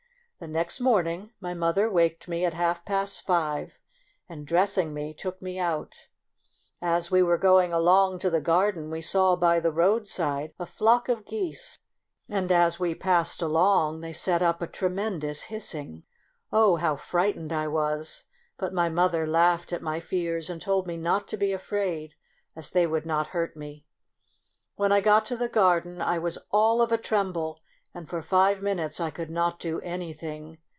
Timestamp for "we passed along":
12.79-14.01